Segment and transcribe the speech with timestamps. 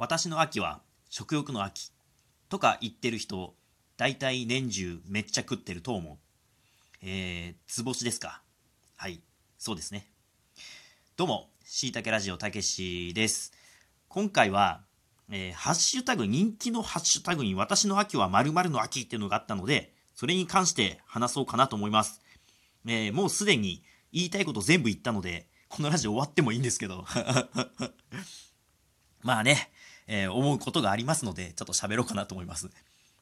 [0.00, 0.80] 私の秋は
[1.10, 1.92] 食欲の秋
[2.48, 3.52] とか言ってる人、
[3.98, 6.16] 大体年中めっちゃ食ってると思う。
[7.02, 8.40] えー、つぼしですか？
[8.96, 9.20] はい、
[9.58, 10.06] そうですね。
[11.18, 13.52] どうも、しいたけラジオたけしです。
[14.08, 14.80] 今回は、
[15.30, 22.22] えー、ハッシュタグ、人気のハッシュタグに私の秋は〇〇の秋っていうのがあったので、それに関して話そうかなと思います。
[22.86, 23.82] えー、もうすでに
[24.14, 27.04] 言いたいこと全部言ったので、このラジオ終わってもいいんですけど。
[29.20, 29.70] まあね、
[30.12, 32.68] えー、思うことがありますので、ちょっと喋ろうかなと思います。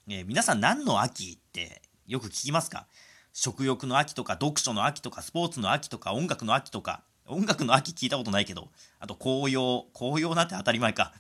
[0.09, 2.87] えー、皆さん何の秋ってよく聞きますか？
[3.35, 8.71] 食欲の秋とか、読書の秋とか、スポーツの秋とか、音楽の秋とか、音楽の秋聞いたことないけど、
[9.01, 11.13] あと紅葉、紅葉なんて当たり前か。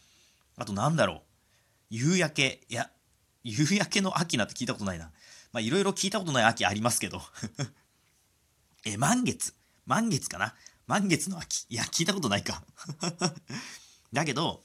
[0.56, 1.20] あとなんだろう。
[1.90, 2.90] 夕焼け、いや、
[3.44, 5.12] 夕焼けの秋なんて聞いたことないな。
[5.52, 7.20] まあいろいろ聞いたことない秋ありますけど。
[8.86, 9.52] え、満月。
[9.84, 10.54] 満月かな？
[10.86, 11.66] 満月の秋。
[11.68, 12.62] いや、聞いたことないか。
[14.14, 14.62] だけど、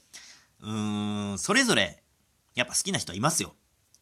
[0.64, 2.02] うーん、それぞれ、
[2.54, 3.54] やっぱ好きな人はいますよ。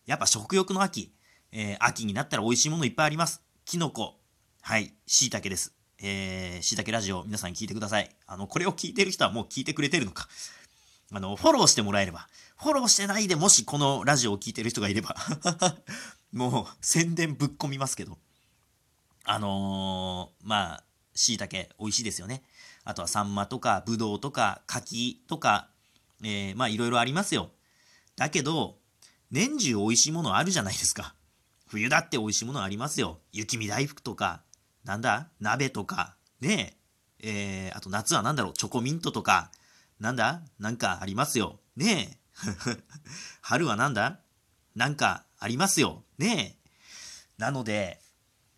[0.06, 1.12] やっぱ食欲の秋。
[1.50, 3.42] えー、秋になったら美味しいものいっぱいあります。
[3.64, 4.14] キノコ。
[4.62, 5.74] はい、椎茸です。
[6.00, 8.08] えー、椎茸ラジオ皆さん聞いてください。
[8.26, 10.28] あの、これを聞いてる人はもう聞いてくれてるのか。
[11.12, 12.28] あの、フォローしてもらえれば。
[12.56, 15.16] フォローしてないでもしこのラジオを聞いてる人がいれば
[16.32, 18.18] もう宣伝ぶっ込みますけど。
[19.24, 22.44] あのー、まあ、椎茸美味しいですよね。
[22.84, 25.71] あとはサンマとかブドウとか柿とか、
[26.22, 27.50] えー、まあいろいろありますよ。
[28.16, 28.78] だけど、
[29.30, 31.14] 年中美味しいものあるじゃないですか。
[31.66, 33.20] 冬だって美味しいものありますよ。
[33.32, 34.42] 雪見大福とか、
[34.84, 36.82] なんだ鍋とか、ねえ。
[37.24, 39.50] えー、あと夏は何だろうチョコミントとか、
[39.98, 41.60] なんだなんかありますよ。
[41.76, 42.18] ねえ。
[43.40, 44.20] 春はなんだ
[44.74, 46.04] なんかありますよ。
[46.18, 46.70] ねえ。
[47.38, 48.02] なので、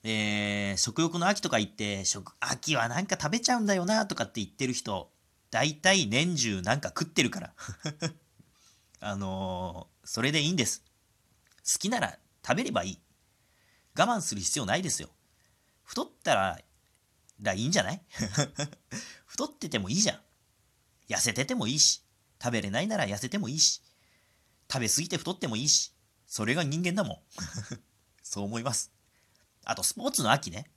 [0.03, 5.11] えー、食欲の秋とか言って、食、秋はなんか食べちゃうんだよなとかって言ってる人、
[5.55, 7.55] 大体年中なんか食ってるから。
[8.99, 10.83] あのー、それでいいんです。
[11.65, 13.01] 好きなら食べればいい。
[13.97, 15.11] 我慢する必要ないですよ。
[15.85, 16.61] 太ったら、
[17.41, 18.03] らいいんじゃない？
[19.27, 20.23] 太っててもいいじゃん。
[21.09, 22.03] 痩せててもいいし、
[22.43, 23.81] 食べれないなら痩せてもいいし、
[24.69, 25.95] 食べ過ぎて太ってもいいし、
[26.27, 27.23] それが人間だもん。
[28.25, 28.91] そう思います。
[29.63, 30.69] あとスポーツの秋ね。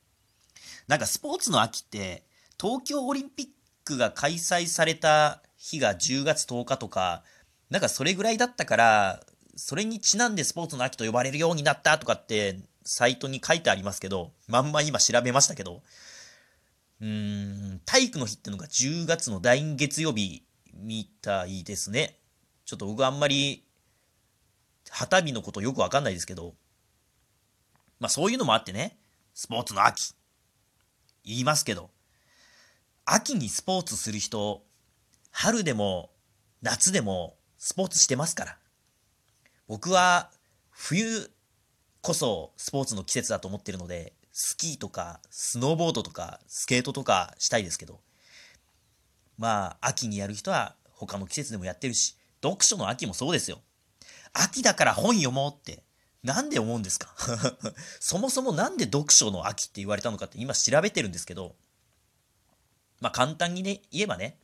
[0.86, 2.28] なんかスポーツの秋って、
[2.62, 3.58] 東京オリンピッ
[3.88, 7.24] クが開催された日が10月10日とか、
[7.70, 9.24] なんかそれぐらいだったから、
[9.56, 15.82] それにちなんでスポーツの秋と呼ばれるようになったとかって、サイトに書いてありますけど、まんま今調べましたけど、
[17.00, 20.44] うーん、体育の日ってのが10月の第2月曜日
[20.74, 22.20] みたいですね。
[22.66, 23.64] ちょっと僕あんまり、
[24.90, 26.56] 旗日のことよくわかんないですけど、
[28.00, 28.98] まあそういうのもあってね、
[29.34, 30.14] スポーツの秋。
[31.24, 31.90] 言いますけど、
[33.10, 34.66] 秋にスポーツする人、
[35.32, 36.12] 春でも
[36.62, 38.58] 夏でもスポーツしてますから。
[39.66, 40.30] 僕は
[40.72, 41.32] 冬
[42.02, 48.02] こそスポーツの季節だと思ってるので、スキーとかスノーボードとかスケートとかしたいですけど、
[49.38, 53.62] まあ秋にやる人は他の季節でもやってるし、読書の秋もそうですよ。
[54.34, 55.82] 秋だから本読もうって
[56.24, 57.16] なんで思うんですか？
[58.02, 61.56] そもそもなんで読書の秋って言われたのかって今調べてるんですけど、
[63.00, 64.38] まあ簡単にね、言えばね、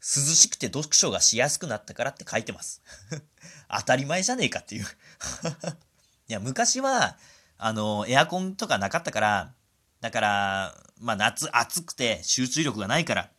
[0.00, 2.82] 涼しくて読書がしやすくなったからって書いてます。
[3.68, 4.84] 当たり前じゃねえかっていう
[6.28, 7.18] いや、昔は、
[7.56, 9.54] あの、エアコンとかなかったから、
[10.00, 13.30] だから、まあ夏暑くて集中力がないから、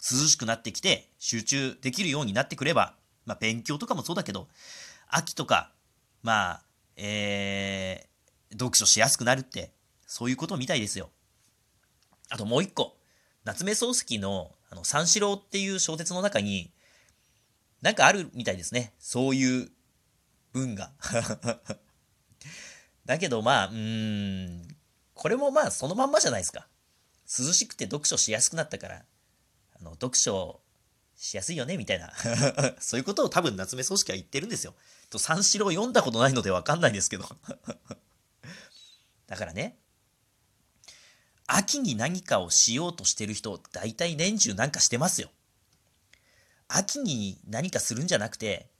[0.00, 4.48] 涼しくなってきて集中できるようになってくれば、まあ勉強とかもそうだけど、
[5.08, 5.72] 秋とか、
[6.22, 6.62] まあ、
[6.96, 9.72] えー、読書しやすくなるって、
[10.06, 11.10] そういうことみたいですよ。
[12.28, 12.96] あともう一個、
[13.44, 16.70] 夏目漱石のあの三四郎っていう小説の中に、
[17.82, 18.92] なんかあるみたいですね。
[18.98, 19.70] そういう
[20.52, 20.92] 文が。
[23.04, 24.76] だけどまあ、うん、
[25.14, 26.68] これもまあそのまんまじゃないですか。
[27.26, 29.04] 涼しくて読書しやすくなったから、
[29.74, 30.60] あの、読書
[31.16, 32.12] しやすいよねみたいな
[32.80, 34.74] そういうことを多分夏目漱石は言ってるんですよ。
[35.10, 37.28] と三四郎読んだことないのでわかんないですけど
[39.26, 39.78] だからね、
[41.52, 45.30] 秋に何かをしようとしてる人、大体年中なんかしてますよ。
[46.68, 48.70] 秋に何かするんじゃなくて、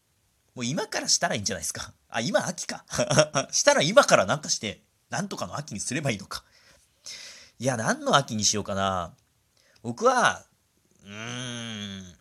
[0.55, 1.93] もう今からしたらいいんじゃないですか。
[2.09, 2.85] あ、今秋か。
[3.51, 6.45] したら今からなんかして、なんとかの秋にすればいいのか。
[7.59, 9.17] いや、何の秋にしようかな。
[9.83, 10.47] 僕は、
[11.03, 11.11] うー
[12.03, 12.17] ん、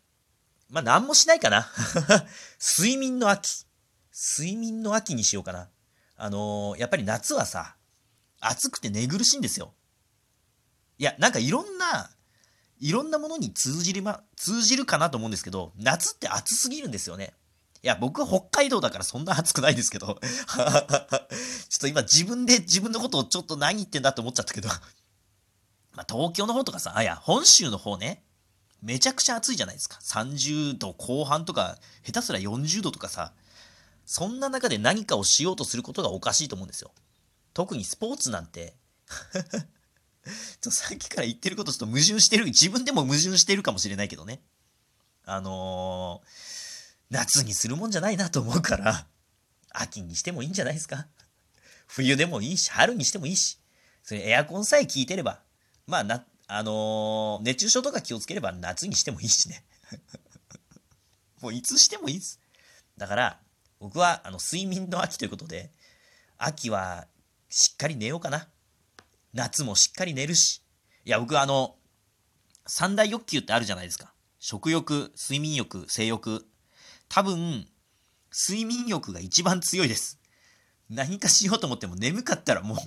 [0.69, 1.71] まあ、何もしないかな。
[2.59, 3.65] 睡眠の秋。
[4.11, 5.69] 睡眠の秋にしようかな。
[6.17, 7.75] あのー、やっぱり夏はさ、
[8.39, 9.75] 暑くて寝苦しいんですよ。
[10.99, 12.11] いや、なんかいろんな
[12.79, 17.33] いろんなものに通じる、ま、通じるかなと思うんですけど、夏って暑すぎるんですよね。
[17.81, 20.19] いや、僕は北海道だからそんな暑くないですけど。
[20.19, 24.69] ちょっと今自分で自分のことをちょっと何言ってんだって思っちゃったけど。
[25.93, 28.23] まあ、東京の方とかさ、あ、いや、本州の方ね。
[28.81, 29.99] めちゃくちゃ暑いじゃないですか。
[30.01, 33.33] 30度後半とか、下手すら40度とかさ。
[34.05, 36.91] そんな中で何かをしようとすることがおかしいと思うんですよ。
[37.53, 38.75] 特にスポーツなんて
[40.61, 44.41] ちょさっきから言ってることちょっと矛盾してる、自分でも矛盾してるかもしれないけどね。
[45.25, 46.27] あのー、
[47.09, 49.07] 夏にするもんじゃないなと思うから、
[49.71, 51.07] 秋にしてもいいんじゃないですか。
[51.87, 53.59] 冬でもいいし、春にしてもいいし、
[54.03, 55.41] それエアコンさえ効いてれば、
[55.87, 59.63] まあな、あのー、熱中症とか気をつければ夏にしてもいいしね。
[61.41, 62.39] もういつしてもいいです。
[62.97, 63.39] だから、
[63.79, 65.71] 僕はあの睡眠の秋ということで、
[66.37, 67.07] 秋は
[67.49, 68.47] しっかり寝ようかな。
[69.33, 70.63] 夏もしっかり寝るし。
[71.05, 71.75] いや、僕あの、
[72.65, 74.13] 三大欲求ってあるじゃないですか。
[74.39, 76.47] 食欲、睡眠欲、性欲。
[77.07, 77.67] 多分、
[78.31, 80.19] 睡眠欲が一番強いです。
[80.89, 82.77] 何かしようと思っても眠かったらもう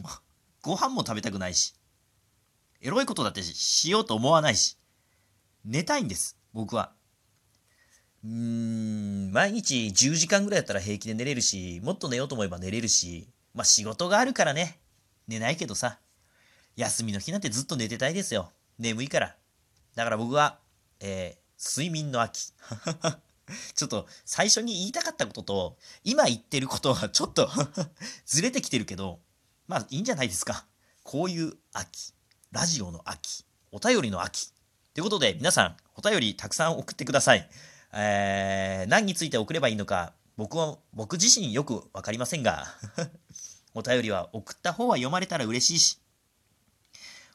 [0.61, 1.75] ご飯も食べたくないし、
[2.81, 4.77] エロいことだってしようと思わないし、
[5.65, 6.93] 寝たいんです、僕は。
[8.25, 14.81] うーん、毎日10時間ぐらいだったら平気で寝れるし、もっと寝ようと思えば寝れるし、まあ仕事があるからね、
[15.29, 16.01] 寝ないけどさ、
[16.77, 18.51] 休みの日なんてずっと寝てたいですよ。
[18.79, 19.37] 眠いから。
[19.95, 20.59] だから僕は、
[21.01, 22.53] えー、睡眠の秋。
[23.75, 27.51] ちょっと最初に言いたかったことと、今言ってることはちょっと
[28.25, 29.21] ずれてきてるけど、
[29.67, 30.67] まあいいんじゃないですか。
[31.03, 32.15] こういう秋。
[32.51, 33.45] ラジオの秋。
[33.71, 34.53] お便りの秋。
[34.95, 37.49] ということで、皆さん、お便りたくさん送ってください。
[37.95, 42.67] えー、何について送ればいいのか、僕は、僕自身よくわかりませんが
[43.75, 45.99] お便りは送った方は読まれたら嬉しいし、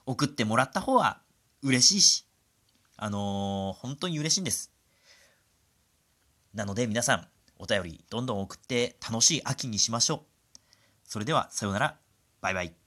[0.07, 1.19] 送ってもらった方は
[1.62, 2.25] 嬉しいし、
[2.95, 4.71] あのー、本当に嬉しいんです。
[6.54, 7.27] なので皆さん、
[7.59, 10.19] お便りどんどん送って楽しい秋にしましょう。
[11.04, 11.98] それでは、さようなら。
[12.42, 12.87] バイバイ。